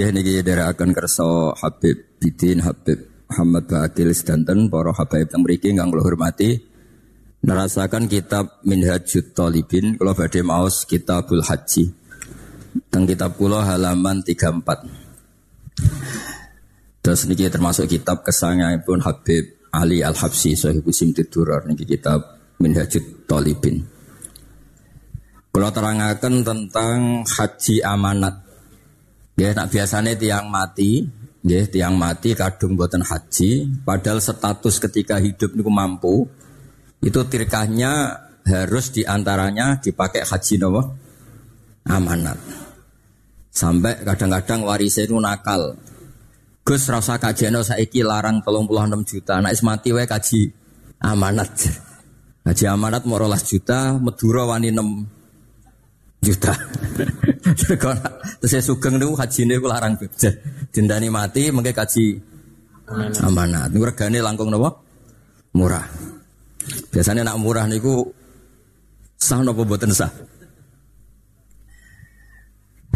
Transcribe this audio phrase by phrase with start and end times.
[0.00, 5.92] Ya niki akan kerso Habib Bidin Habib Muhammad Bakil Sedanten para Habib yang mriki ingkang
[5.92, 6.56] kula hormati.
[7.44, 11.92] Nerasakan kitab Minhajut Talibin kalau badhe maos Kitabul Haji.
[12.88, 18.24] Teng kitab kula halaman 34 Terus niki termasuk kitab
[18.88, 23.84] pun Habib Ali Al-Habsi Sahih Simtid Durar niki kitab Minhajut Talibin.
[25.52, 28.48] Kalau terangkan tentang haji amanat.
[29.38, 31.06] Ya, nak biasanya tiang mati,
[31.46, 36.28] ya, tiang mati kadung buatan haji, padahal status ketika hidup niku mampu,
[37.00, 40.82] itu tirkahnya harus di antaranya dipakai haji nopo
[41.88, 42.36] amanat.
[43.50, 45.74] Sampai kadang-kadang warisnya itu nakal.
[46.60, 50.52] Gus rasa kajian saiki larang tolong puluh enam juta, nak mati wae kaji
[51.02, 51.50] amanat.
[52.44, 55.19] Haji amanat mau juta, Medura wani 6
[56.20, 56.52] juta.
[58.40, 59.96] Terus saya sugeng niku hajine ku larang
[60.70, 62.20] Dendani mati mengke kaji
[63.24, 63.72] amanat.
[63.72, 64.70] Niku regane langkung napa?
[65.56, 65.86] Murah.
[66.92, 68.04] Biasanya nak murah niku
[69.16, 70.12] sah napa mboten sah?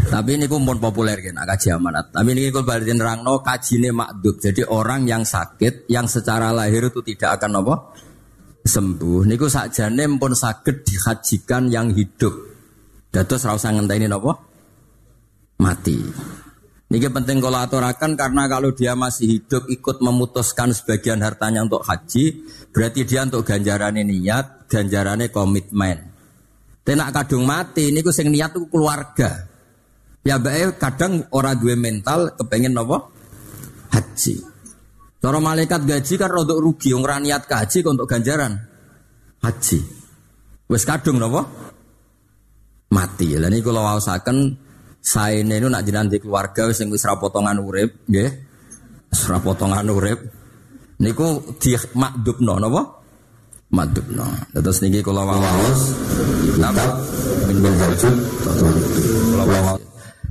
[0.04, 2.12] Tapi ini pun populer kan, kaji amanat.
[2.12, 4.36] Tapi ini kalau balik nerangno kajine makdub.
[4.36, 7.74] Jadi orang yang sakit, yang secara lahir itu tidak akan apa
[8.64, 9.28] sembuh.
[9.28, 12.53] Niku sakjane pun sakit dihajikan yang hidup.
[13.14, 14.34] Dados ora usah ngenteni napa?
[15.62, 16.02] Mati.
[16.90, 22.42] Ini penting kalau aturakan karena kalau dia masih hidup ikut memutuskan sebagian hartanya untuk haji,
[22.74, 26.10] berarti dia untuk ganjarannya niat, ganjarannya komitmen.
[26.82, 29.46] Tenak kadung mati, ini sing niat itu keluarga.
[30.26, 33.14] Ya baik kadang orang dua mental kepengen nopo
[33.94, 34.42] haji.
[35.22, 38.58] Cara malaikat gaji kan rodok rugi, orang niat ke haji untuk ganjaran
[39.38, 39.80] haji.
[40.66, 41.73] Wes kadung nopo
[42.94, 43.34] mati.
[43.34, 44.54] Lah niku kula waosaken
[45.02, 48.30] saene niku nak jenengan di keluarga wis wis potongan urip, nggih.
[49.10, 50.22] Wis potongan urip.
[51.02, 52.82] Niku di makdubno napa?
[53.74, 54.54] Makdubno.
[54.54, 55.82] Terus niki kula waos
[56.62, 57.02] napa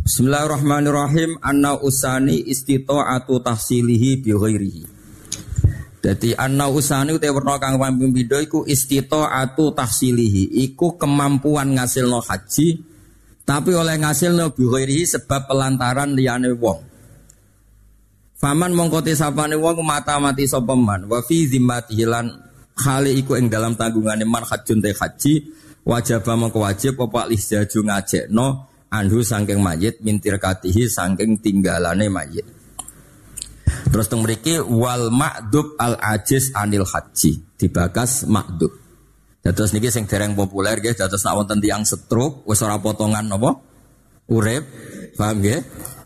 [0.03, 1.39] Bismillahirrahmanirrahim.
[1.39, 4.92] Anna usani istita'atu tahsilihi bi ghairihi.
[6.03, 12.83] Jadi anna usani utai warna kang pamping iku atu tahsilihi iku kemampuan ngasilno haji
[13.47, 16.83] tapi oleh ngasilno bighairihi sebab pelantaran liyane wong.
[18.35, 21.47] Faman mongkote sapane wong mata mati sapa man wa fi
[22.83, 25.33] hale iku ing dalam tanggungane man hajjun te haji
[25.87, 28.47] wajib mongko wajib apa lisjaju ngajekno
[28.91, 32.43] anhu sangking mayit mintir katihi sangking tinggalane mayit.
[33.93, 38.73] Terus teng mriki wal ma'dub al ajiz anil haji dibakas ma'dub.
[39.43, 43.59] Terus niki sing dereng populer nggih dados nak wonten tiyang stroke wis ora potongan napa?
[44.31, 44.63] Urip.
[45.19, 45.59] Paham nggih?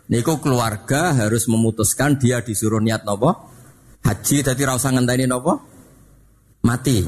[0.10, 3.46] Niku keluarga harus memutuskan dia disuruh niat napa?
[4.02, 5.54] Haji dadi ra usah ngenteni napa?
[6.66, 7.06] Mati.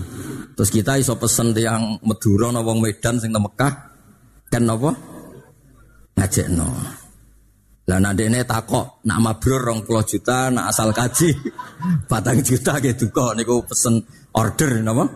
[0.53, 3.74] Terus kita iso pesen tiyang Madura napa Medan sing teng Mekah
[4.53, 4.94] kan napa?
[6.14, 6.69] Ngajekno.
[7.90, 11.34] Lah nak dene takok, nak mabrur rong puluh juta, nak asal kaji
[12.10, 14.06] batang juta gitu kok niku pesen
[14.38, 15.10] order napa?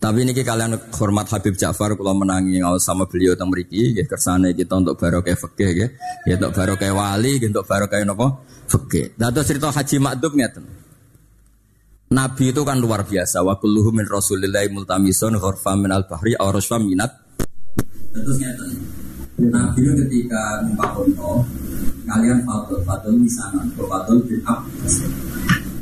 [0.00, 4.54] Tapi niki kalian hormat Habib Ja'far kalau menangi ngau sama beliau teng mriki nggih kersane
[4.54, 5.90] kita untuk barokah fikih nggih.
[6.30, 8.26] Ya untuk barokah wali, untuk barokah napa?
[8.70, 9.18] Fikih.
[9.18, 10.64] Lah cerita Haji Makdum ngeten.
[12.14, 13.42] Nabi itu kan luar biasa.
[13.42, 17.10] Wa kulluhu min Rasulillahi multamisun ghurfam min al-bahri aw minat.
[18.14, 18.99] Terus ngeten.
[19.48, 21.40] Nabi ketika numpak onto,
[22.04, 24.94] kalian fadl, fadl misalnya, fadl bin Abbas.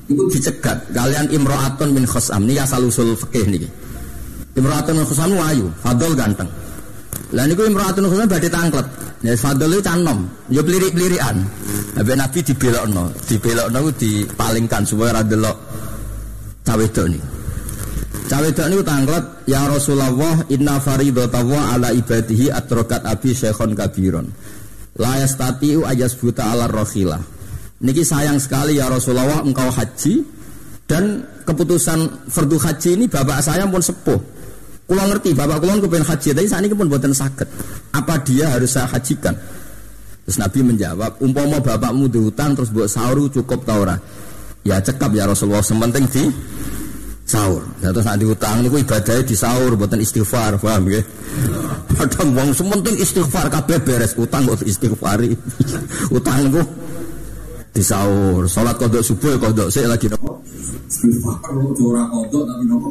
[0.07, 3.67] Itu dicegat, kalian imro'atun min khosam, ini asal usul fikih nih.
[4.55, 6.47] Imro'atun min khosam wayu, fadl ganteng.
[7.35, 8.87] Lah niku imro'atun min khosam badhe tangklet.
[9.27, 11.43] Ya fadl itu canom, ya pelirik-pelirikan.
[11.99, 15.59] Nabi Nabi dibelokno, dibelokno dipalingkan supaya ra delok
[16.63, 17.38] cawe nih.
[18.29, 24.29] Cawe ini tanglet ya Rasulullah inna faridatawa ala ibadihi atrokat abi syekhon kabiron.
[25.01, 27.25] La yastatiu ajas buta ala rohilah.
[27.81, 30.29] Niki sayang sekali ya Rasulullah engkau haji
[30.85, 34.21] dan keputusan fardu haji ini bapak saya pun sepuh.
[34.85, 37.49] Kulo ngerti bapak kulo kepengen haji tapi saat ini pun buatan sakit.
[37.97, 39.33] Apa dia harus saya hajikan?
[40.29, 43.97] Terus Nabi menjawab, umpama bapakmu dihutang terus buat sahur cukup taura.
[44.61, 46.29] Ya cekap ya Rasulullah, sementing di
[47.29, 47.61] sahur.
[47.85, 51.05] Ya terus nanti utang niku ibadahnya di sahur buatan istighfar, paham ya?
[51.93, 55.37] Kadang wong sementing istighfar kabeh beres utang kok istighfari.
[56.17, 56.65] utang niku
[57.77, 58.49] di sahur.
[58.49, 60.41] Salat kodok subuh kodok sik lagi nopo?
[60.89, 61.53] Istighfar
[61.85, 62.91] ora kodok tapi nopo?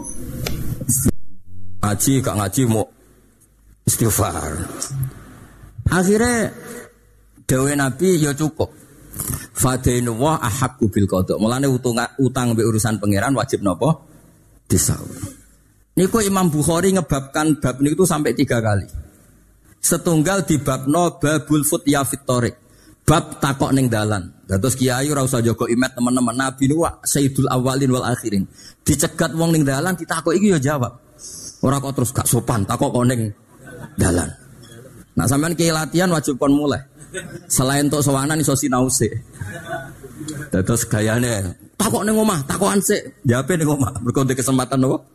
[1.82, 2.86] Ngaji gak ngaji mau
[3.90, 4.54] istighfar.
[5.90, 6.54] Akhirnya
[7.48, 8.76] Dawe Nabi ya cukup.
[9.58, 11.40] Fadainu wa ahaqqu bil qada.
[11.42, 13.66] Mulane utang utang be urusan pangeran wajib
[14.68, 14.74] napa?
[14.74, 15.20] Disaur.
[15.98, 18.86] Niku Imam Bukhari ngebabkan bab niku sampai tiga kali.
[19.82, 22.54] Setunggal di bab no babul futya fitorik.
[23.08, 24.30] Bab takok neng dalan.
[24.46, 28.46] Terus kiai ora usah jaga imet teman-teman Nabi niku sayyidul awalin wal akhirin.
[28.84, 31.02] Dicegat wong ning dalan ditakok iki ya jawab.
[31.66, 33.34] Ora kok terus gak sopan takok kok ning
[33.98, 34.30] dalan.
[35.18, 36.84] Nah sampean kiai latihan wajib kon mulai.
[37.50, 39.18] Selain untuk sewanan iso sinau sik.
[40.52, 43.22] Terus gayane takok ning omah, takokan sik.
[43.24, 43.94] Jawabe ning omah.
[44.02, 45.06] Mergo kesempatan nopo?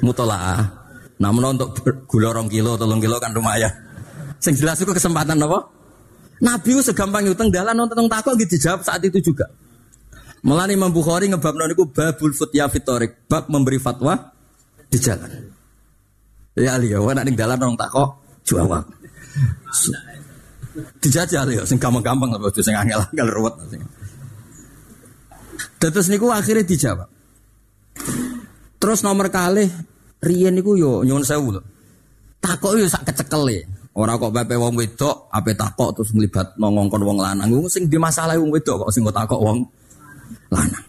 [0.00, 0.64] Mutolaah.
[1.20, 1.76] Namun untuk
[2.08, 3.72] gula rong kilo, tolong kilo kan lumayan.
[4.40, 5.68] Sing jelas itu kesempatan apa?
[6.44, 9.48] Nabi itu segampang utang dalan nonton takok gitu dijawab saat itu juga.
[10.44, 14.36] Melani Imam Bukhari ngebab niku babul futya fitorik, bab memberi fatwa
[14.92, 15.32] di jalan.
[16.56, 18.84] Ya ali ya, nek ning dalan nong takok jawab.
[21.00, 23.56] Dijajal ya, sing gampang-gampang lah, sing angel-angel ruwet.
[25.80, 27.08] Terus niku akhirnya dijawab.
[28.76, 29.64] Terus nomor kali
[30.20, 31.62] riyen niku yo nyuwun sewu lho.
[32.40, 33.66] Takok yo sak kecekele.
[33.96, 37.48] Ora kok pepe wong wedok, ape takok terus nglibat ngongkon wong lanang.
[37.48, 39.64] Wong sing di masalah wong wedok kok sing kok takok wong
[40.52, 40.84] lanang.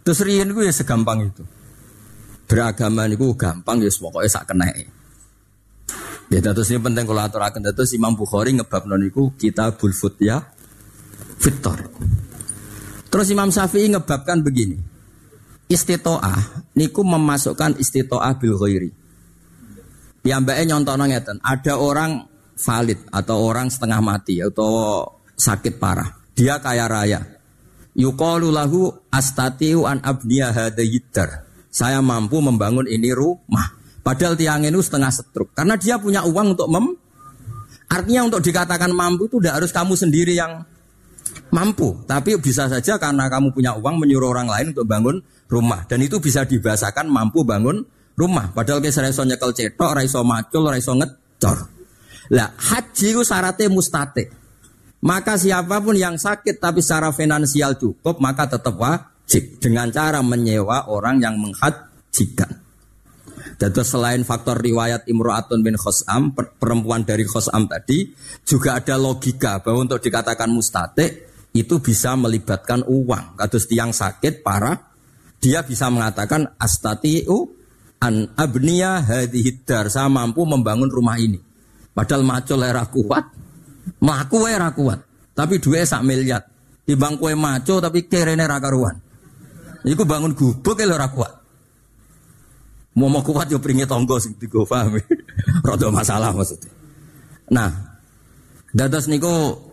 [0.00, 1.44] Terus riyen niku ya segampang itu.
[2.48, 4.88] Beragama niku gampang ya pokoke sak keneke.
[6.30, 9.90] Ya terus ini penting kalau aturaken terus Imam Bukhari ngebab niku Kitabul
[10.22, 10.38] ya
[11.42, 11.90] Fitor.
[13.10, 14.78] Terus Imam Syafi'i ngebabkan begini.
[15.70, 18.90] Istitoah niku memasukkan istitoah bil ghairi.
[20.20, 25.02] Piyambake nyontono ngeten, ada orang valid atau orang setengah mati atau
[25.34, 26.10] sakit parah.
[26.34, 27.20] Dia kaya raya.
[27.98, 31.46] Yuqalu lahu astatiu an abniya hadayiddar.
[31.70, 33.74] Saya mampu membangun ini rumah.
[34.02, 35.54] Padahal tiang ini setengah setruk.
[35.54, 36.86] Karena dia punya uang untuk mem
[37.90, 40.62] Artinya untuk dikatakan mampu itu tidak harus kamu sendiri yang
[41.50, 45.16] mampu, tapi bisa saja karena kamu punya uang menyuruh orang lain untuk bangun
[45.50, 47.82] rumah dan itu bisa dibahasakan mampu bangun
[48.14, 48.54] rumah.
[48.54, 51.58] Padahal kita raiso nyekel cetok, raiso macul, raiso ngecor.
[52.30, 54.30] Lah haji itu syaratnya mustate.
[55.00, 60.86] Maka siapa pun yang sakit tapi secara finansial cukup maka tetap wajib dengan cara menyewa
[60.92, 62.60] orang yang menghajikan.
[63.60, 68.08] Dan selain faktor riwayat Imro'atun bin Khosam, perempuan dari Khosam tadi,
[68.40, 73.34] juga ada logika bahwa untuk dikatakan mustate itu bisa melibatkan uang.
[73.34, 74.78] Kados tiang sakit parah,
[75.42, 77.50] dia bisa mengatakan astatiu
[77.98, 79.90] an abniya hadihidar.
[79.90, 81.38] Saya mampu membangun rumah ini.
[81.90, 83.24] Padahal macul era kuat,
[83.98, 85.02] maku era kuat.
[85.34, 86.46] Tapi dua sak miliar.
[86.86, 88.98] Di bangku maco tapi kerene ra karuan.
[89.86, 91.32] Iku bangun gubuk ora kuat.
[92.98, 94.98] Mau mau kuat yo pringi tonggo sing digo paham.
[95.66, 96.74] Rada masalah maksudnya.
[97.54, 97.70] Nah,
[98.74, 99.69] dados niku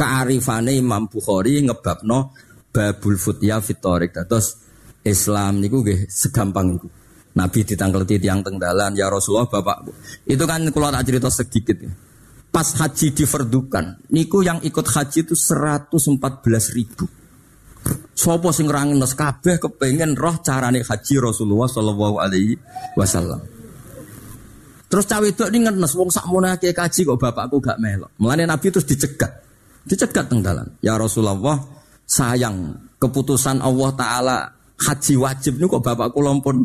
[0.00, 2.32] kearifane Imam Bukhari ngebabno
[2.72, 4.16] babul futya fitorik.
[4.16, 4.56] Dados
[5.04, 6.88] Islam niku nggih segampang iku.
[7.36, 9.92] Nabi ditangkleti tiang tengdalan ya Rasulullah Bapak.
[10.24, 11.92] Itu kan kalau tak cerita sedikit ya.
[12.50, 16.10] Pas haji diverdukan, niku yang ikut haji itu 114
[16.74, 17.06] ribu.
[18.10, 22.58] Sopo sing rangenes kabeh kepengen roh carane haji Rasulullah sallallahu alaihi
[22.98, 23.38] wasallam.
[24.90, 26.26] Terus cawe itu ini ngenes wong sak
[26.74, 28.10] kaji kok bapakku gak melok.
[28.18, 29.49] Mulane Nabi terus dicegat.
[29.84, 30.68] Dicegat teng dalan.
[30.84, 31.56] Ya Rasulullah,
[32.04, 34.36] sayang keputusan Allah taala
[34.76, 36.64] haji wajib nih kok bapakku lompon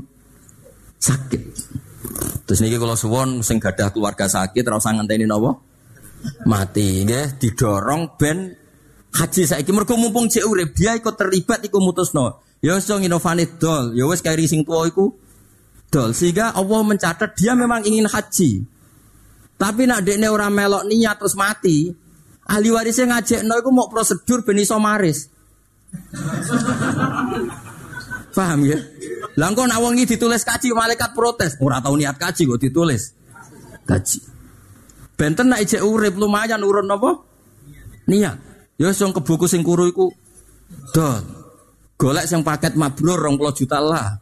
[1.00, 1.44] sakit.
[2.46, 5.52] Terus niki kalau suwon sing gadah keluarga sakit ora usah ngenteni napa?
[6.46, 8.54] Mati nggih didorong ben
[9.16, 13.96] haji saiki mergo mumpung cek urip dia ikut terlibat iku mutusno ya wis inovane dol
[13.96, 15.14] ya wis kairi sing tuwa iku
[15.88, 18.66] dol sehingga Allah mencatat dia memang ingin haji
[19.56, 21.96] tapi nak dekne ora melok niat terus mati
[22.46, 25.30] ahli warisnya ngajak no iku mau prosedur ben iso maris
[28.36, 28.80] paham ya
[29.36, 33.16] lah wong ditulis kaji malaikat protes ora tau niat kaji kok ditulis
[33.88, 34.20] kaji
[35.16, 37.12] benten nak ijek urip lumayan urun apa
[38.12, 40.12] niat Ya sing kebuku sing kuru iku
[40.92, 41.24] dol.
[41.96, 44.20] Golek sing paket mabrur 20 juta lah.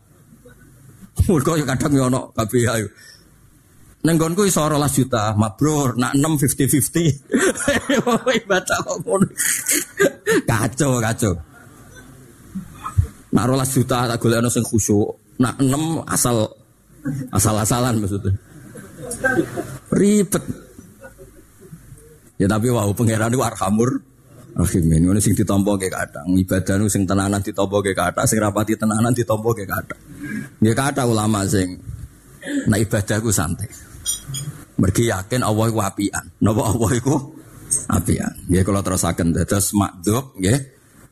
[1.25, 2.87] Mergo ya kadang ya ono kabeh ayo.
[4.03, 8.03] Neng gonku iso 12 juta mabrur, nak 6 50-50.
[8.51, 8.99] Baca kok.
[10.43, 11.33] Kacau, kacau.
[13.31, 15.39] Nak 12 juta tak ono sing khusyuk.
[15.39, 16.51] Nak 6 asal
[17.31, 18.35] asal-asalan maksudnya.
[19.95, 20.43] Ribet.
[22.37, 24.03] Ya tapi wow pangeran itu arhamur
[24.53, 26.29] Rahimin ngono sing ditampa ke kathah.
[26.29, 29.65] Ibadah nu sing tenanan ditampa ke kathah, sing rapati tenanan ditampa ke.
[30.61, 31.81] Nggih kathah ulama sing
[32.69, 33.65] nek ibadah ku santai.
[34.77, 36.25] Mergi yakin Allah iku apian.
[36.41, 37.15] Napa Allah iku
[37.89, 38.33] apian.
[38.49, 40.57] Ya kalau terusaken terus makdub ya.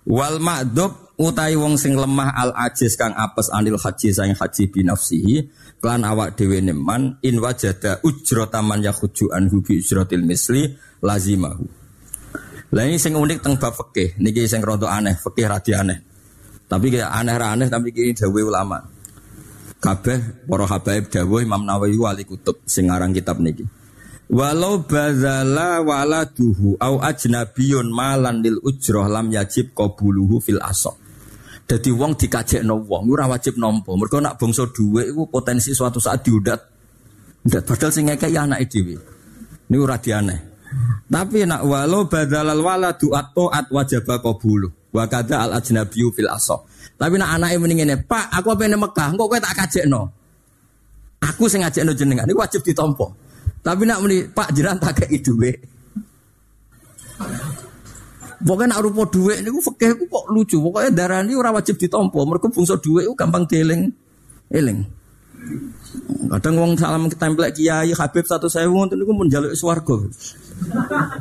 [0.06, 5.46] Wal makdub utai wong sing lemah al ajis kang apes anil haji saing haji binafsihi
[5.78, 10.74] klan awak dhewe neman in wajada ujrata man yakhju anhu bi ujratil misli
[11.06, 11.66] lazimahu.
[12.72, 16.00] Lah ini sing unik teng bab fikih niki sing rada aneh, fikih radi aneh.
[16.66, 18.80] Tapi kayak aneh aneh tapi kini dawuh ulama.
[19.82, 23.66] Kabeh para habaib dawuh Imam Nawawi wali kutub sing aran kitab niki.
[24.30, 30.94] Walau bazala waladuhu au ajnabiyun malan lil ujroh lam yajib qabuluhu fil asok.
[31.66, 33.98] Jadi wong dikajekno wong ora wajib nampa.
[33.98, 36.62] Mergo nak bangsa dhuwit iku potensi suatu saat diudat.
[37.42, 38.96] Ndak padahal sing ngekeki anake dhewe.
[39.66, 39.98] Ini ora.
[39.98, 44.81] Tapi nak walau badalal waladu at wajaba qabulu.
[44.92, 46.68] Wa kada al ajnabiyu fil asok.
[47.00, 50.02] Tapi nak anake mending ngene, Pak, aku pengen Mekah, engko kowe tak kajekno.
[51.24, 53.08] Aku sing ngajekno jenengan, ini wajib ditampa.
[53.62, 55.58] Tapi nak meni Pak jiran tak kayak duit.
[58.42, 60.58] Pokoknya nak rupa duit ini fikih kok lucu.
[60.58, 62.26] Pokoknya darah ini orang wajib ditompo.
[62.26, 63.94] Mereka bungsu duit itu gampang dieling,
[64.50, 64.82] eling.
[66.30, 70.10] Kadang wong salam templek kiai Habib satu sewu itu pun jaluk swargo.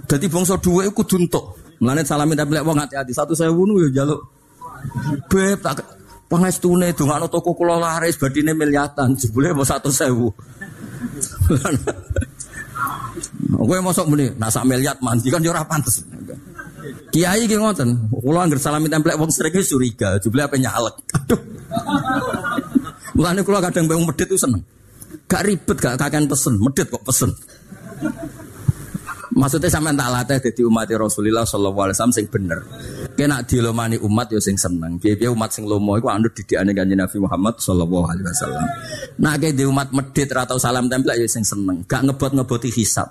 [0.08, 1.60] Jadi bungsu duit itu duntuk.
[1.80, 4.20] Melainkan salamin templek wong hati-hati satu sewu itu ya jaluk.
[5.32, 5.80] Beb tak
[6.28, 9.88] pangestune dongakno toko kula laris badine miliatan jebule mau satu.
[13.60, 15.64] Kowe mosok muni nak sak miliar mandi kan yo ora.
[17.10, 20.94] Kiai ki ngoten, kula anggere salami templek wong sering curiga, jebule apa nyalek.
[21.16, 21.40] Aduh.
[23.16, 24.62] Mulane kula kadang mbek medit itu seneng.
[25.26, 27.30] Gak ribet gak kakean pesen, medit kok pesen.
[29.30, 32.66] Maksudnya sampean tak latih jadi umat Rasulullah sallallahu alaihi wasallam sing bener.
[33.14, 34.98] Kena dilomani umat yo sing seneng.
[34.98, 38.66] Piye umat sing lomo iku anut didikane Kanjeng Nabi Muhammad sallallahu alaihi wasallam.
[39.22, 41.86] Nah kayak di umat medit atau salam tempel yo sing seneng.
[41.86, 43.06] Gak ngebot-ngeboti hisab.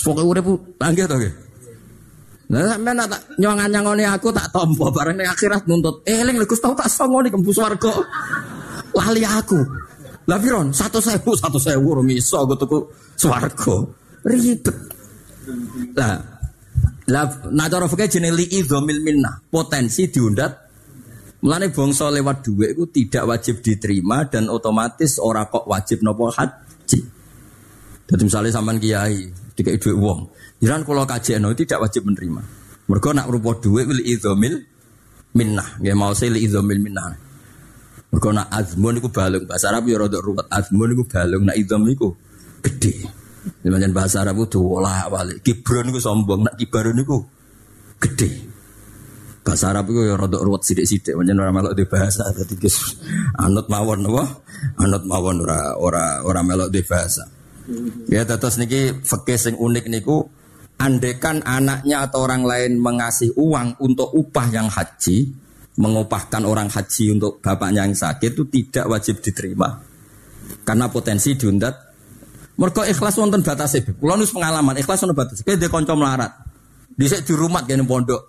[0.00, 0.46] Pokoke urip
[0.82, 1.34] langgih to nggih.
[2.50, 6.02] Lah sampean tak nyongan-nyongoni aku tak tompo bareng ning akhirat nuntut.
[6.02, 7.94] Eling lho Gus tau tak songoni kembus warga.
[8.90, 9.60] Lali aku.
[10.26, 10.74] Lah piron?
[10.74, 12.78] Satu sewu, satu sewu rong iso aku tuku
[13.14, 14.76] swarga ribet.
[15.96, 16.20] Lah,
[17.10, 20.70] lah nah fikih jenenge li idzamil minnah, potensi diundat
[21.40, 27.00] Mulane bangsa lewat duit itu tidak wajib diterima dan otomatis ora kok wajib nopo haji.
[28.04, 29.24] Jadi misalnya sampean kiai
[29.56, 30.28] dikai duit wong,
[30.60, 31.08] jiran kalau
[31.40, 32.42] no tidak wajib menerima.
[32.92, 34.60] Mereka nak rupa duit wil idzamil
[35.32, 37.16] minnah, nggih mau li idzamil minnah.
[38.12, 40.44] Mereka nak azmun balung bahasa Arab ya rada ruwet.
[40.52, 41.88] Azmun balung, nak idzam
[42.60, 43.19] gede.
[43.64, 45.40] Jangan bahasa Arab itu olah balik.
[45.40, 47.16] Kibron itu sombong, nak kibarun itu
[47.96, 48.30] gede.
[49.40, 51.16] Bahasa Arab itu ya rodok ruwet sidik-sidik.
[51.16, 52.28] Macam orang melok di bahasa.
[52.36, 52.56] Jadi
[53.40, 54.24] anut mawon apa?
[54.84, 57.24] Anut mawon ora ora ora melok di bahasa.
[58.08, 60.28] Ya terus niki fakih sing unik niku
[60.80, 65.28] andekan anaknya atau orang lain mengasih uang untuk upah yang haji,
[65.76, 69.80] mengupahkan orang haji untuk bapaknya yang sakit itu tidak wajib diterima.
[70.64, 71.89] Karena potensi diundat
[72.60, 73.80] mereka ikhlas wonten batase.
[73.96, 75.40] Kula nus pengalaman ikhlas wonten batas.
[75.40, 76.32] Kowe ndek kanca melarat.
[76.92, 78.28] Dhisik dirumat kene pondok.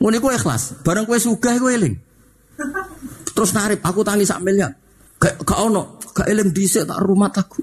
[0.00, 0.80] Ngono iku ikhlas.
[0.80, 1.92] Bareng kowe sugih kowe eling.
[3.36, 4.72] Terus narip aku tangi sak miliar.
[5.20, 7.60] Gak gak ono, gak eling dhisik tak rumat aku.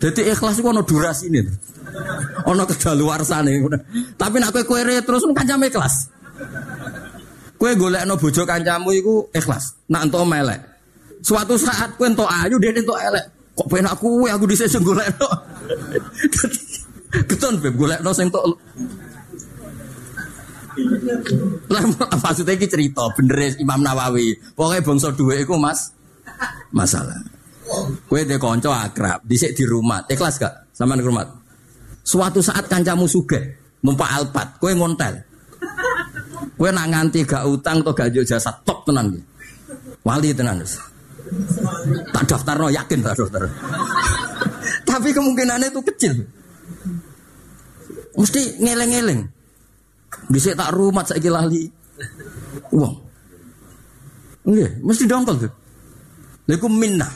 [0.00, 1.52] Jadi ikhlas iku ono durasine.
[2.48, 3.60] Ono kedaluarsane.
[4.16, 6.08] Tapi nek kowe kowe terus kancam ikhlas.
[7.60, 9.76] Kowe golekno bojo kancamu iku ikhlas.
[9.92, 10.64] Nak entuk melek.
[11.20, 13.33] Suatu saat kowe entuk ayu dia entuk elek.
[13.54, 15.28] Kok pengen aku aku di sini golek no.
[17.30, 18.42] Keton beb golek no sing tok.
[21.70, 21.82] Lah
[22.18, 24.34] maksudnya iki cerita bener Imam Nawawi.
[24.58, 25.94] Pokoknya bangsa dua iku Mas
[26.74, 27.22] masalah.
[28.10, 30.04] Kue de konco akrab, dhisik di rumah.
[30.04, 30.74] Ikhlas gak?
[30.74, 31.24] Di rumah.
[32.04, 33.40] Suatu saat kancamu suge,
[33.80, 35.24] numpak alpat, kue ngontel.
[36.54, 39.16] Kue nak nganti gak utang atau gak jasa top tenan.
[40.04, 40.60] Wali tenan.
[42.14, 43.50] Tak daftar no yakin tak daftar.
[44.84, 46.14] Tapi kemungkinannya itu kecil.
[48.14, 49.26] Mesti ngeleng-ngeleng.
[50.30, 51.66] Bisa tak rumah saya lali.
[52.70, 52.94] Uang.
[54.44, 55.52] Enggak, mesti dongkol tuh.
[56.46, 57.12] Lalu minnah.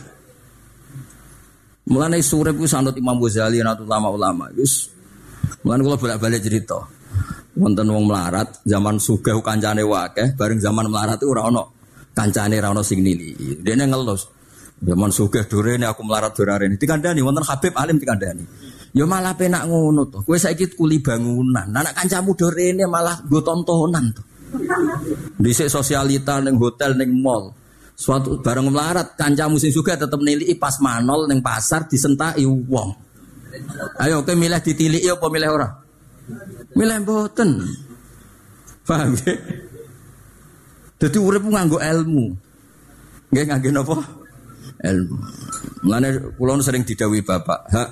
[1.88, 4.52] Mulane sore ku sanut Imam Ghazali atau ulama-ulama.
[4.58, 4.90] Wis
[5.64, 6.82] mulane kula bolak-balik cerita.
[7.58, 11.77] Wonten wong melarat, zaman sugih kancane wakeh, bareng zaman melarat ora ono
[12.18, 13.62] kancane ra ono sing nili.
[13.62, 14.34] Dene ngelus.
[14.78, 16.66] Zaman sugih ini aku melarat dorare.
[16.74, 18.42] Dikandani wonten Habib alim dikandani.
[18.94, 20.26] Ya malah penak ngono to.
[20.26, 21.70] Kowe saiki kuli bangunan.
[21.70, 24.22] Anak kancamu dorene malah go tontonan to.
[25.38, 27.54] Dhisik sosialita ning hotel ning mall.
[27.98, 32.90] Suatu bareng melarat kancamu sing sugih tetep nilai pas manol ning pasar disentaki wong.
[33.98, 35.68] Ayo oke milih ditilik ya apa milih ora?
[36.78, 37.66] Milih mboten.
[38.86, 39.34] Paham ya?
[40.98, 42.26] Jadi urip nganggo ilmu.
[43.30, 43.96] Nggih nganggo napa?
[44.82, 45.16] Ilmu.
[45.86, 47.88] Mulane kula sering didawi bapak, hak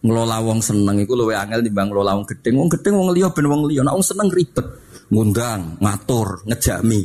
[0.00, 2.56] ngelola wong seneng iku luwih angel timbang ngelola wong gedeng.
[2.56, 4.64] Wong gedeng wong liya ben wong liya, nek wong seneng ribet.
[5.12, 7.00] Ngundang, ngatur, ngejami.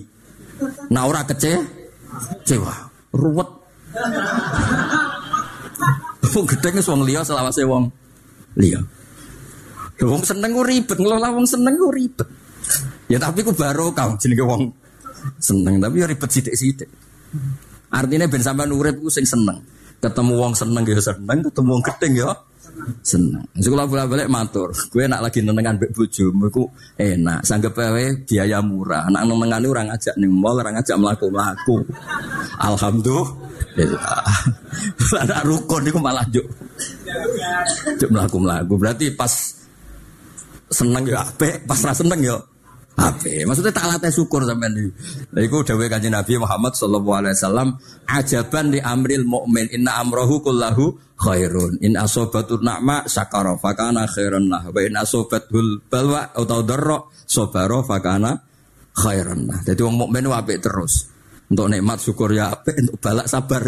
[0.95, 1.59] Nah ora kece,
[2.47, 3.49] cewa, ruwet.
[6.33, 7.93] Wong gedeng wis wong liya selawase wong
[8.57, 8.81] liya.
[10.01, 12.25] Wong seneng ku ribet, ngelola wong seneng ku ribet.
[13.11, 14.73] Ya tapi ku baru kau jenenge wong
[15.39, 16.89] seneng, tapi ya ribet sithik-sithik.
[17.93, 19.61] Artinya ben sampean urip ku sing seneng.
[20.03, 22.29] Ketemu wong seneng ya seneng, ketemu wong gedeng ya
[23.05, 23.45] seneng.
[23.55, 26.63] Sekolah bola balik matur, gue nak lagi nenengan bek bojomu iku
[26.99, 27.45] enak.
[27.47, 29.07] Sanggep wae biaya murah.
[29.07, 31.87] Anak nenengan orang ngajak ning mall, orang ngajak mlaku-mlaku.
[32.59, 34.27] Alhamdulillah.
[35.23, 36.43] Ada rukun iku malah juk.
[37.95, 38.73] Juk mlaku-mlaku.
[38.75, 39.31] Berarti pas
[40.73, 41.21] seneng ya
[41.63, 42.41] pas ra seneng ya
[42.93, 44.85] Ape, maksudnya tak latih syukur sampai ini.
[45.33, 47.69] Iku dawai kanji Nabi Muhammad Sallallahu Alaihi Wasallam
[48.05, 54.69] ajaban di amril mukmin inna amrohu kullahu khairun in asobatur nakma sakaro fakana khairun lah
[54.69, 58.37] wa in asobatul balwa atau darro sobaro fakana
[58.93, 59.59] khairun lah.
[59.65, 61.09] Jadi wong mukmin apik terus.
[61.49, 63.61] Untuk nikmat syukur ya apik, untuk balak sabar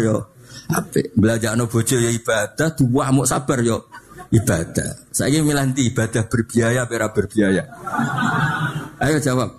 [0.70, 1.18] apik.
[1.18, 3.90] Belajar no bojo ya ibadah, dua mau sabar yo
[4.30, 5.10] ibadah.
[5.10, 7.62] Saya ingin milanti ibadah berbiaya, pera berbiaya.
[9.00, 9.50] Ayo jawab.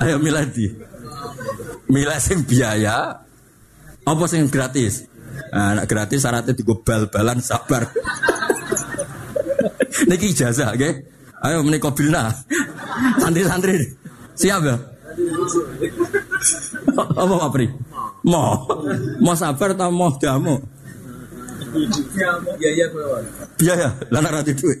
[0.00, 0.68] Ayo miladi.
[1.90, 3.18] Milah sing biaya
[4.06, 5.10] apa sing gratis?
[5.50, 7.90] Nah, gratis syaratnya di bal-balan sabar.
[10.08, 10.90] Niki ijazah, oke?
[11.42, 12.30] Ayo menikah bilna.
[13.18, 13.96] Santri-santri.
[14.36, 14.76] Siap ya?
[17.20, 17.68] Apa Pak Pri?
[18.24, 18.64] Mau.
[19.20, 20.56] Mau sabar atau mau jamu?
[22.58, 22.86] Biaya
[23.56, 24.80] Biaya, lana rati duit.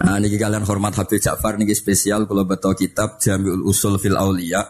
[0.00, 4.62] Nah, niki kalian hormat Habib Ja'far niki spesial kalau betul kitab Jamiul Usul fil Aulia.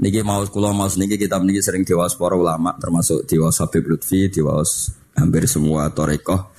[0.00, 4.32] Niki mau kula mau niki kitab niki sering diwaos para ulama termasuk diwaos Habib Lutfi,
[4.32, 6.50] diwaos hampir semua torekoh.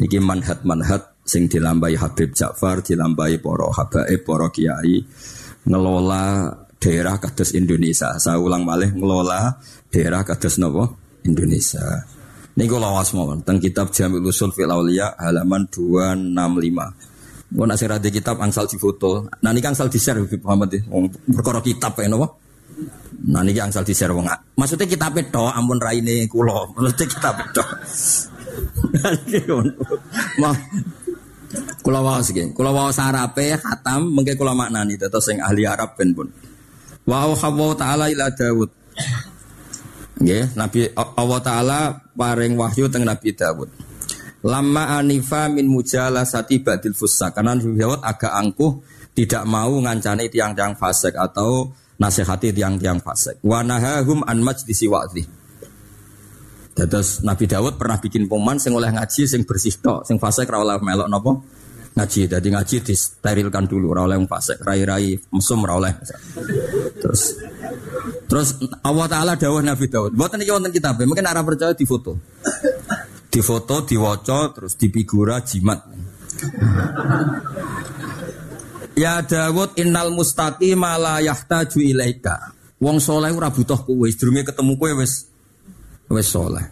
[0.00, 5.04] Niki manhat-manhat sing dilambai Habib Ja'far, dilambai para habaib, para kiai
[5.68, 8.16] ngelola daerah kados Indonesia.
[8.16, 9.60] Saya ulang malih ngelola
[9.92, 10.96] daerah kados nopo
[11.28, 12.19] Indonesia.
[12.60, 17.56] Ini gue lawas mau tentang kitab Jamil Usul Fil Aulia halaman 265.
[17.56, 19.24] Gue nasi di kitab angsal di foto.
[19.40, 20.84] Nah ini kan angsal di share Habib Muhammad ya.
[21.24, 22.36] Berkorok kitab ya nopo.
[23.32, 24.28] Nah ini angsal di share wong.
[24.60, 26.76] Maksudnya kitab itu ampun raine kulo.
[26.76, 27.64] Maksudnya kitab itu.
[30.36, 30.52] Mau
[31.80, 32.52] Kula waos iki.
[32.52, 36.28] Kula waos Arabe khatam mengke kula maknani tetes sing ahli Arab ben pun.
[37.08, 38.68] Wa Allah taala ila Daud.
[40.20, 41.78] Nggih, Nabi Allah taala
[42.20, 43.72] paring wahyu teng Nabi Dawud.
[44.44, 48.84] Lama anifa min mujalasati badil fusa karena Nabi Dawud agak angkuh
[49.16, 53.40] tidak mau ngancani tiang-tiang fasik atau nasihati tiang-tiang fasik.
[53.40, 55.24] Wa nahahum an majlisi wa'dhi.
[56.76, 60.60] Terus Nabi Dawud pernah bikin poman sing oleh ngaji sing bersih tok, sing fasik ra
[60.60, 61.32] melok napa?
[61.96, 62.20] Ngaji.
[62.30, 65.94] Jadi ngaji disterilkan dulu ra oleh fasik, rai-rai mesum ra oleh.
[67.02, 67.22] Terus
[68.30, 70.14] Terus Allah Taala dawuh Nabi Daud.
[70.14, 72.14] Buatan iki wonten kitab, mungkin arah percaya di foto.
[73.26, 75.82] Di foto, diwaca, terus di figura jimat.
[78.94, 82.54] Ya Dawud innal mustaqim la yahtaju ilaika.
[82.78, 85.26] Wong soleh ora butuh kowe, sedurunge ketemu kowe wis
[86.06, 86.64] wis soleh.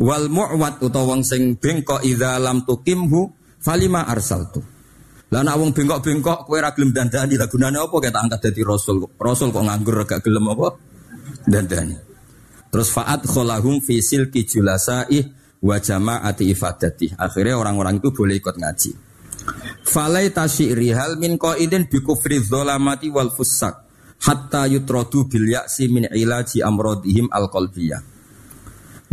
[0.00, 4.64] Wal mu'wat utawa wong sing bengkok idza lam tuqimhu falima arsaltu.
[5.30, 9.06] Lah nak wong bengkok-bengkok kowe ora gelem dandani, lah gunane apa kita angkat dadi rasul?
[9.14, 10.74] Rasul kok nganggur gak gelem apa?
[11.46, 11.94] Dandani.
[12.66, 15.22] Terus faat kholahum fi silki julasai
[15.62, 17.14] wa jama'ati ifadati.
[17.14, 18.90] Akhirnya orang-orang itu boleh ikut ngaji.
[19.86, 23.86] Falai tasyiri hal min qaidin bi kufri dzalamati wal fusak
[24.26, 28.02] hatta yutradu bil ya'si min ilaji amradihim al qalbiyah.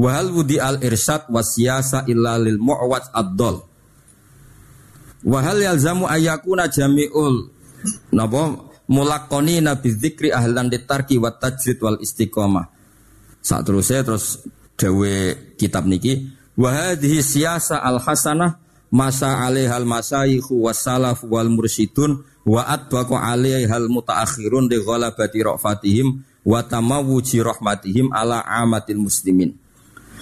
[0.01, 3.66] Wa hal wudi al irsyad wasiyasa illa lil mu'wat ad-dol
[5.25, 7.49] Wahal yalzamu ayakuna jami'ul
[8.13, 12.69] napa mulakoni nabi dzikri ahlan ditarki wa tajrid wal istiqomah.
[13.41, 14.25] Saat terus terus
[14.77, 15.13] dawe
[15.57, 18.61] kitab niki wa hadhihi siyasa al hasanah
[18.93, 27.41] masa alaihal masayikhu wassalaf wal mursyidun wa atbaqu alaihal mutaakhirun li ghalabati rafatihim wa tamawuji
[27.41, 29.57] rahmatihim ala amatil muslimin.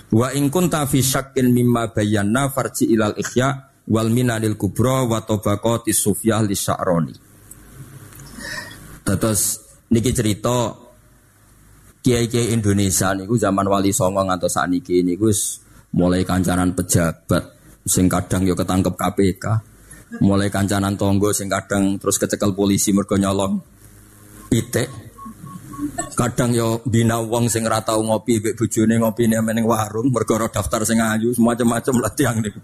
[0.09, 1.03] Wa in kunta fi
[1.43, 7.13] mimma bayyana farji ilal ikhya' wal minanil kubro wa tabaqati sufyah li sya'roni.
[9.05, 9.41] Terus
[9.93, 10.73] niki cerita
[12.01, 15.29] kiai-kiai Indonesia niku zaman Wali Songo ngantos sakniki niku
[15.93, 17.53] mulai kancanan pejabat
[17.85, 19.45] sing kadang yo ketangkep KPK,
[20.25, 23.61] mulai kancanan tonggo sing kadang terus kecekel polisi mergo nyolong
[24.49, 25.04] pitik.
[26.15, 30.87] Kadang yo bina wong sing ora tau ngopi mbek bojone ngopine meneng warung mergo daftar
[30.87, 32.59] sing ayu semacam-macam lah tiang niku.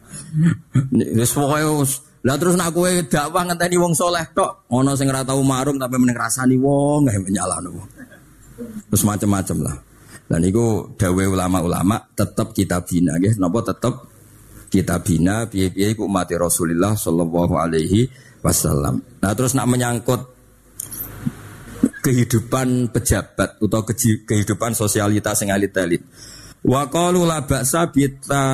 [0.96, 1.84] Wis pokoke
[2.22, 6.00] lah terus nak kowe dakwah ngenteni wong soleh tok, ana sing ora tau marung tapi
[6.00, 7.82] meneng rasani wong nggih menyalano.
[8.88, 9.76] Terus macam-macam lah.
[10.32, 13.36] Dan itu dawe ulama-ulama tetap kita bina, ya.
[13.36, 14.08] Napa tetap
[14.72, 18.08] kita bina iku umat Rasulullah sallallahu alaihi
[18.40, 19.04] wasallam.
[19.20, 20.41] Nah terus nak menyangkut
[22.02, 23.82] kehidupan pejabat atau
[24.26, 26.02] kehidupan sosialitas yang elit-elit.
[26.62, 28.46] Wa qalu la ba'sa bita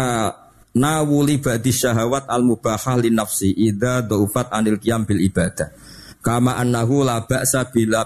[0.76, 5.72] nawuli ba'di syahawat al mubahah li nafsi idza dhaufat anil qiyam bil ibadah.
[6.20, 8.04] Kama annahu la ba'sa bila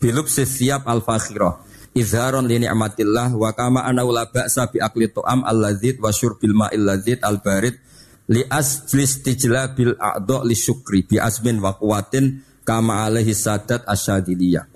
[0.00, 5.46] bilub sesiap al fakhirah izharon li ni'matillah wa kama ana la ba'sa bi akli tu'am
[5.46, 7.78] alladzid wa syurbil ma'il ladzid al barid
[8.28, 14.66] li aslis bil a'dha li syukri bi asmin wa quwatin kama alaihi sadat asyadiliyah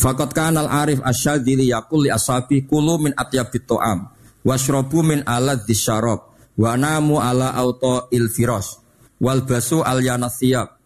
[0.00, 4.08] Fakat kanal arif asyadili yakul li ashabi kulu min atyabit to'am
[4.40, 6.24] Washrobu min alat disyarab
[6.56, 8.80] Wa namu ala auto il firos
[9.20, 10.00] Wal basu al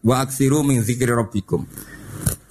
[0.02, 1.62] Wa aksiru min zikri rabbikum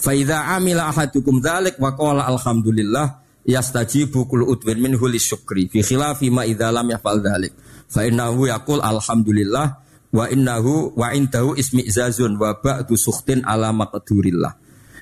[0.03, 6.43] Faida amila ahadukum dzalik wa qala alhamdulillah yastajibu kullu udwin minhu lisyukri fi khilafi ma
[6.43, 7.55] idza lam yafal dzalik.
[7.87, 9.82] Fa innahu yaqul alhamdulillah
[10.13, 14.53] wa innahu wa indahu ismi zazun wa ba'du sukhtin ala maqdurillah.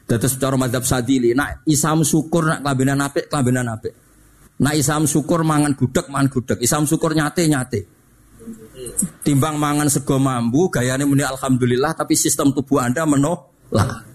[0.08, 3.93] Dados cara mazhab Sadili, nak isam syukur nak kelabenan apik, kelabenan apik.
[4.63, 6.60] Nak isam syukur mangan gudeg, mangan gudeg.
[6.63, 7.80] Isam syukur nyate, nyate.
[9.21, 14.10] Timbang mangan sego mambu, gayane muni alhamdulillah tapi sistem tubuh Anda menolak.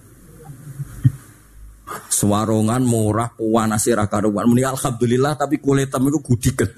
[2.11, 4.51] Sewarongan murah puanase ra karuan.
[4.51, 6.71] Muni alhamdulillah tapi kulit tem iku gudiken.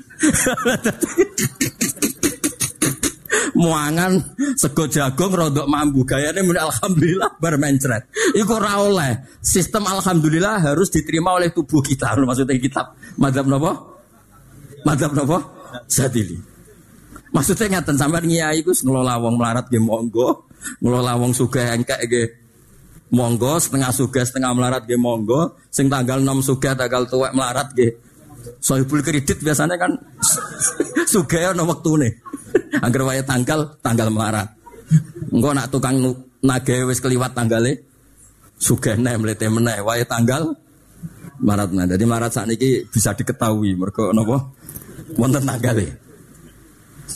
[3.58, 4.22] Muangan
[4.54, 8.06] sego jagung rodok mambu gayane muni alhamdulillah bar mencret.
[8.38, 8.54] Iku.
[9.42, 12.14] Sistem alhamdulillah harus diterima oleh tubuh kita.
[12.14, 13.74] Maksudnya kitab madhab napa?
[14.86, 15.38] Madhab napa?
[15.90, 16.38] Sadili.
[17.34, 20.48] Maksudnya ngeten sampean ngiyai iku ngelola wong melarat nggih monggo,
[20.80, 22.28] ngelola wong sugih engkek nggih
[23.08, 27.96] monggo setengah suga setengah melarat ge monggo sing tanggal 6 suga tanggal tuwek melarat ge
[28.60, 29.96] sohibul kredit biasanya kan
[31.08, 31.64] suga ya no
[32.86, 34.48] agar waya tanggal tanggal melarat.
[35.32, 36.00] Engko nak tukang
[36.40, 37.84] nage wis keliwat tanggale
[38.58, 39.80] suga nih melete meneh.
[39.84, 40.54] Waya tanggal
[41.38, 41.86] melarat nah.
[41.86, 43.76] Jadi saat ini bisa diketahui.
[43.76, 44.56] Mereka nopo
[45.16, 45.86] wonten tanggale.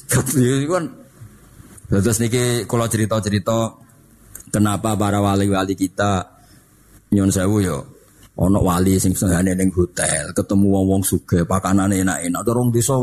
[0.09, 0.85] Kan
[1.93, 3.83] terus niki kalau cerita-cerita
[4.53, 6.29] Kenapa para wali-wali kita
[7.09, 7.89] nyon sewu yo
[8.37, 13.01] ono wali sing senengane ning hotel, ketemu wong-wong sugih, pakanane enak-enak, dorong desa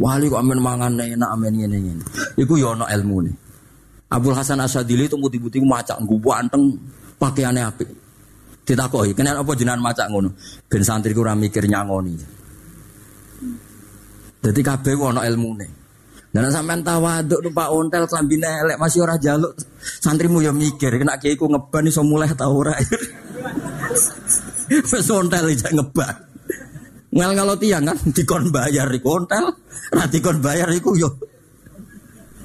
[0.00, 2.04] wali kok amen mangan enak amen ngene ngene.
[2.38, 3.34] Iku yo ono ilmu nih.
[4.14, 6.78] Abdul Hasan Asadili itu putih-putih macak nggo anteng
[7.18, 7.88] pakaiane apik.
[8.64, 10.32] Ditakoki, kenapa apa jenengan macak ngono?
[10.70, 12.16] Ben santri ku ora mikir nyangoni.
[14.40, 15.84] Dadi kabeh ono ilmune.
[16.34, 19.54] Dan sampean tawaduk numpak ontel klambine elek masih ora jaluk.
[19.78, 22.74] Santrimu ya mikir, kena kiaiku ngeban iso mulai ta ora.
[24.90, 26.33] Wis ontel ngeban.
[27.14, 27.94] Ngel kalau tiang kan?
[28.10, 29.22] Dikon bayar iku.
[29.22, 29.54] Ontel,
[29.94, 31.14] ra dikon bayar iku yo.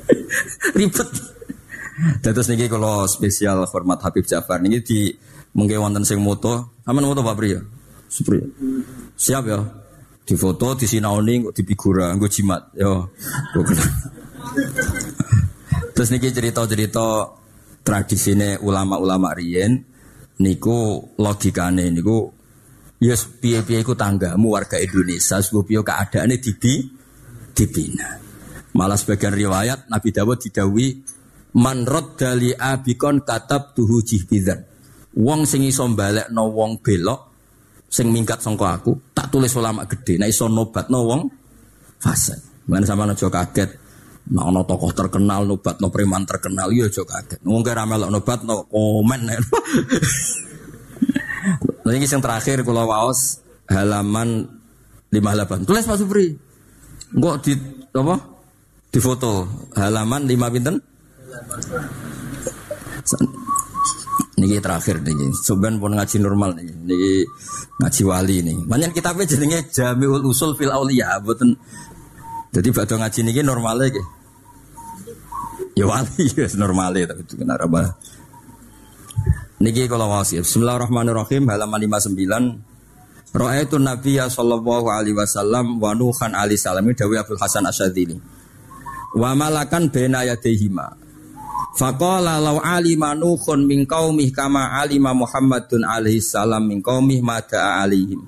[0.78, 1.10] Ribet.
[2.22, 4.62] Terus niki kalau spesial hormat Habib Jafar.
[4.62, 5.00] Niki di
[5.58, 7.62] mengke wonten sing moto, sampean moto Pak Pri ya?
[9.18, 9.60] Siap ya
[10.30, 13.10] di foto di sinauni kok di figura gue jimat yo.
[15.98, 17.34] Terus niki cerita-cerita
[17.82, 19.74] tradisine ulama-ulama rien
[20.38, 22.39] niku logikane niku
[23.00, 26.84] yes piye-piye iku tanggamu warga Indonesia sebab piye keadaane dibi
[27.56, 28.20] dibina.
[28.76, 31.02] Malah sebagian riwayat Nabi Dawud didawi
[31.58, 34.62] man dali abikon katab tuhu jihbidan.
[35.18, 37.34] Wong sing iso balekno wong belok
[37.90, 41.22] sing mingkat sangka aku tak tulis ulama gede nek iso nobatno wong
[41.98, 43.90] fase mana sama aja kaget.
[44.30, 47.42] Nek ana tokoh terkenal nobatno preman terkenal ya aja kaget.
[47.42, 49.22] Wong kira melok nobatno komen
[51.90, 54.46] Nah ini yang terakhir kalau waos halaman
[55.10, 56.38] 58 tulis Pak Supri
[57.18, 57.58] Enggak di
[57.98, 58.16] apa
[58.94, 60.78] di foto halaman 5 pinten
[64.40, 66.72] Niki terakhir nih, Sebenarnya pun ngaji normal nih.
[66.72, 67.14] Niki
[67.84, 68.58] ngaji wali nih.
[68.64, 71.60] Banyak kitabnya jadinya Jamiul Usul fil Auliya, betul.
[72.56, 74.08] Jadi batu ngaji niki normalnya gitu.
[75.76, 78.00] Ya wali ya normalnya tapi itu kenapa?
[79.60, 80.40] Niki kalau mau sih.
[80.40, 87.68] Bismillahirrahmanirrahim halaman 59 Ra'aitu Nabi sallallahu alaihi wasallam wa Nuhan alaihi salam Dawi Abdul Hasan
[87.68, 88.16] Asyadzili.
[89.20, 90.96] Wa malakan baina yadayhima.
[91.76, 98.24] Faqala law alima Nuhun min qaumih kama alima Muhammadun alaihi salam min qaumih mada'a alaihim.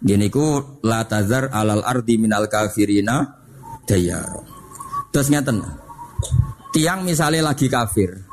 [0.00, 3.36] Gini ku la tazar alal ardi minal kafirina
[3.84, 4.32] dayar.
[5.12, 5.60] Terus ngeten.
[6.72, 8.31] Tiang misalnya lagi kafir.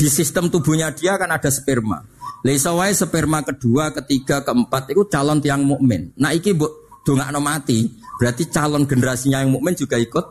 [0.00, 2.00] Di sistem tubuhnya dia kan ada sperma.
[2.40, 6.16] Leisa wae sperma kedua, ketiga, keempat itu calon tiang mukmin.
[6.16, 6.64] Nah iki bu
[7.04, 7.84] dongakno mati,
[8.16, 10.24] berarti calon generasinya yang mukmin juga ikut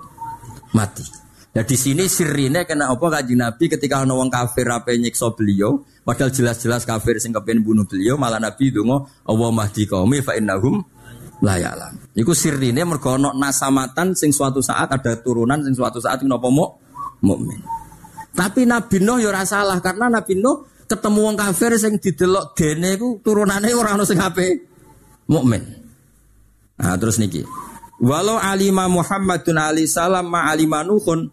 [0.74, 1.06] mati.
[1.54, 5.86] Nah di sini sirine kena apa kaji Nabi ketika ana wong kafir apa nyiksa beliau,
[6.02, 10.82] padahal jelas-jelas kafir sing kepen bunuh beliau, malah Nabi donga Allah mahdi qaumi fa innahum
[11.46, 12.18] la ya'lam.
[12.18, 16.50] Iku sirine mergo ana nasamatan sing suatu saat ada turunan sing suatu saat napa
[17.22, 17.79] mukmin.
[18.34, 23.22] Tapi Nabi Nuh ya salah karena Nabi Nuh ketemu wong kafir sing didelok dene iku
[23.22, 24.66] turunane ora ono sing ape
[25.30, 25.62] mukmin.
[26.80, 27.46] Nah, terus niki.
[28.00, 31.28] Walau alima Muhammadun alaihi salam ma alima Nuhun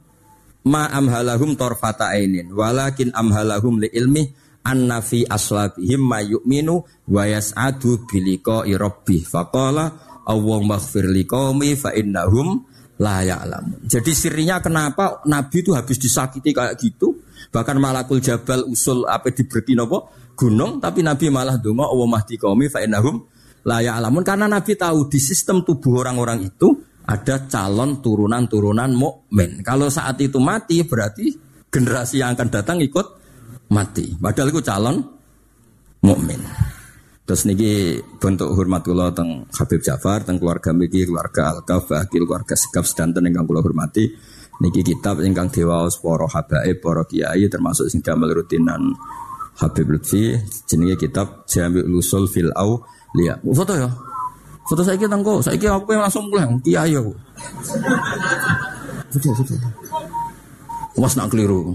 [0.66, 4.26] ma amhalahum torfata ainin walakin amhalahum li ilmi
[4.66, 9.94] anna fi aslabihim ma yu'minu wa yas'adu biliko rabbih faqala
[10.26, 12.66] Allahumma ighfir liqaumi fa innahum
[13.00, 13.84] la ya'lamun.
[13.84, 19.76] Jadi sirinya kenapa Nabi itu habis disakiti kayak gitu Bahkan malakul jabal usul apa diberi
[19.76, 23.24] nopo gunung, tapi Nabi malah dongo Allah mahdi kaumi fa innahum
[23.64, 29.62] la ya'lamun karena Nabi tahu di sistem tubuh orang-orang itu ada calon turunan-turunan mukmin.
[29.62, 31.32] Kalau saat itu mati berarti
[31.70, 33.06] generasi yang akan datang ikut
[33.70, 34.12] mati.
[34.18, 34.96] Padahal itu calon
[36.02, 36.40] mukmin.
[37.26, 43.26] Terus niki bentuk hormatullah teng Habib Jafar, teng keluarga miki, keluarga Al-Kaf, keluarga Sekap sedanten
[43.26, 44.06] yang kula hormati.
[44.62, 48.94] Niki kitab ingkang dewaos para habaib, para kiai termasuk sing damel rutinan
[49.58, 50.38] Habib Lutfi
[50.70, 52.86] jenenge kitab Jami' Usul fil Au
[53.18, 53.42] liya.
[53.42, 53.90] Foto ya.
[54.70, 57.10] Foto saya kita engko, saya kira aku langsung pulang kiai aku.
[59.10, 59.54] Foto foto.
[60.94, 61.74] Was nak keliru.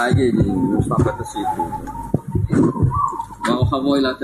[0.00, 0.48] Lagi ini,
[0.88, 1.62] sampai ke situ.
[3.44, 3.68] Wa
[4.00, 4.16] ila.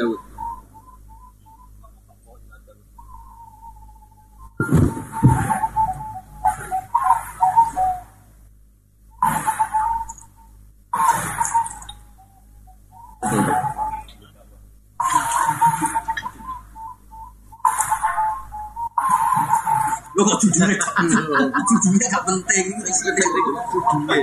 [20.57, 23.53] Lo kok judulnya gak judulnya gak penting, isinya judulnya.
[23.77, 24.15] Apa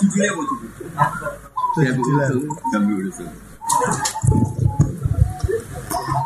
[0.00, 0.32] judulnya?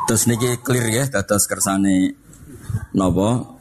[0.06, 2.14] Terus niki clear ya dados kersane
[2.94, 3.58] napa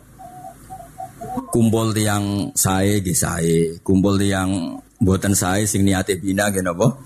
[1.49, 6.97] kumpul tiang sae nggih sae, kumpul tiang mboten sae sing niate bina nggih napa?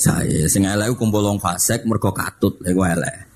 [0.00, 0.48] Sae.
[0.48, 3.28] Sing elek kumpul wong fasik mergo katut iku elek.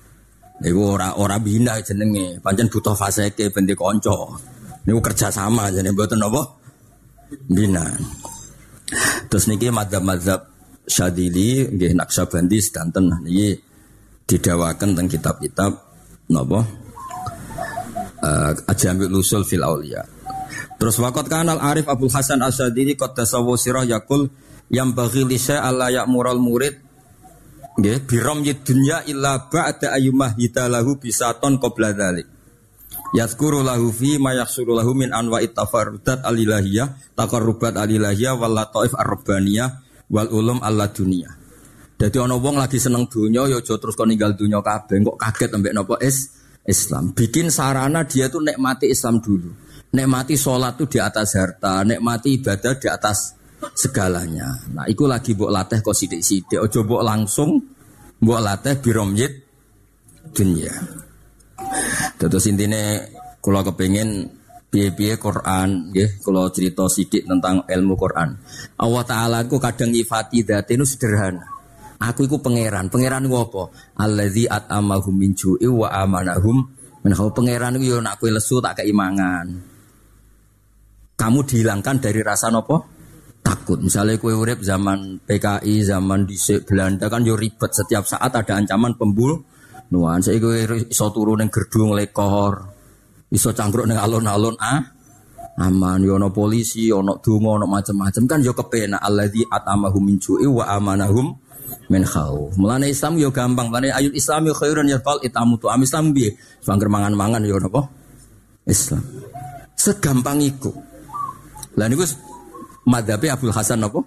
[0.65, 4.17] Iku ora ora bina jenenge, pancen butuh fasike ben kanca.
[4.89, 6.41] Niku kerja sama jenenge mboten napa?
[7.45, 7.85] Bina.
[9.29, 10.41] Terus niki madzhab-madzhab
[10.85, 13.57] Syadili nggih Naksabandi sedanten niki
[14.25, 15.71] didawakan tentang kitab-kitab
[16.33, 16.65] napa?
[18.25, 20.01] Uh, Ajamil Usul fil Auliya.
[20.81, 24.29] Terus wakot kanal Arif Abdul Hasan Asyadili tasawu sirah yakul
[24.69, 26.81] yang bagi lisa Allah mural murid
[27.75, 32.27] nggih biram dunya illa ba'da ayyumah hitalahu bisaton qabla dzalik.
[33.15, 39.69] Yazkuru lahu fi ma yahsuru lahu min anwa'it tafarrudat alilahiyah, taqarrubat alilahiyah wal lataif ar-rabbaniyah
[40.11, 41.31] wal ulum alla dunia.
[41.95, 45.49] Jadi ana wong lagi seneng dunia ya aja terus kok ninggal dunia kabeh kok kaget
[45.55, 46.27] ambek napa is
[46.67, 47.15] Islam.
[47.15, 49.51] Bikin sarana dia tuh nikmati Islam dulu.
[49.95, 53.31] Nikmati sholat tuh di atas harta, nikmati ibadah di atas
[53.73, 54.61] segalanya.
[54.75, 56.61] Nah, itu lagi buat latih kok sidik-sidik.
[56.61, 57.57] Ojo buat langsung
[58.21, 59.31] buat latih biromyit
[60.35, 60.73] dunia.
[62.19, 63.01] Terus intinya
[63.41, 64.29] kalau kepengen
[64.69, 68.35] piye-piye Quran, ya, kalau cerita sidik tentang ilmu Quran.
[68.77, 71.47] Allah Taala ku kadang nyifati itu sederhana.
[71.95, 73.63] Aku itu pangeran, pangeran ku apa?
[74.03, 76.75] Alladzi at'amahum min ju'i wa amanahum
[77.05, 79.45] Menawa pangeran itu yo nak kue lesu tak keimangan.
[81.13, 82.94] Kamu dihilangkan dari rasa nopo
[83.45, 83.77] takut.
[83.77, 86.33] Misalnya kue urip zaman PKI, zaman di
[86.65, 87.69] Belanda kan yo ribet.
[87.69, 89.37] Setiap saat ada ancaman pembul.
[89.93, 92.65] Nuan saya kue iso turun yang gerdung lekor,
[93.29, 94.81] iso cangkruk neng alun-alun ah.
[95.55, 96.03] Aman.
[96.03, 98.99] Yo ono polisi ono dungo ono macam-macam kan yo kepenak.
[98.99, 101.31] Alladzi atamahum min ju'i wa amanahum
[101.87, 102.59] min khauf.
[102.59, 103.71] Mulane Islam yo gampang.
[103.71, 106.27] Mulane ayat Islam yo khairun ya fal itamu tu am Islam bi
[106.59, 107.87] sangger mangan-mangan yo napa?
[108.67, 108.99] Islam.
[109.79, 110.75] Segampang iku.
[111.79, 112.03] Lah niku
[112.85, 114.01] madhabe Abdul Hasan napa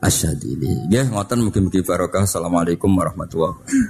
[0.00, 0.88] Asyadili.
[0.88, 2.24] Nggih ngoten mugi-mugi barokah.
[2.24, 3.88] Assalamualaikum warahmatullahi wabarakatuh